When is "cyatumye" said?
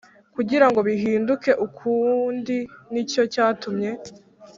3.33-3.89